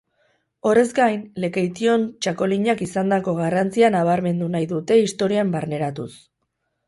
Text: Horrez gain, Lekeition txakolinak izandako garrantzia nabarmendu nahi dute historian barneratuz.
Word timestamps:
Horrez 0.69 0.85
gain, 0.99 1.19
Lekeition 1.43 2.05
txakolinak 2.25 2.81
izandako 2.87 3.35
garrantzia 3.41 3.93
nabarmendu 3.97 4.49
nahi 4.57 4.69
dute 4.71 4.97
historian 5.05 5.53
barneratuz. 5.57 6.09